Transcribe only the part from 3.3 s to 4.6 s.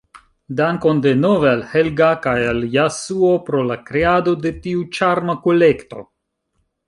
pro la kreado de